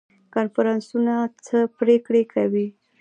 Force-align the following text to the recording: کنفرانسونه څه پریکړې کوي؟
کنفرانسونه 0.33 1.13
څه 1.45 1.57
پریکړې 1.77 2.23
کوي؟ 2.33 2.67